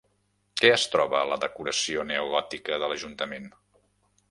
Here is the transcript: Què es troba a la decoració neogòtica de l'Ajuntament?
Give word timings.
Què 0.61 0.71
es 0.77 0.85
troba 0.93 1.19
a 1.19 1.27
la 1.33 1.37
decoració 1.43 2.07
neogòtica 2.13 2.83
de 2.85 2.91
l'Ajuntament? 2.93 3.49